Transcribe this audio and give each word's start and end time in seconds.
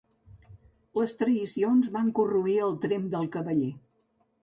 Les 1.01 1.13
traïcions 1.19 1.91
van 1.99 2.11
corroir 2.23 2.59
el 2.71 2.77
tremp 2.89 3.09
del 3.15 3.33
cavaller. 3.39 3.73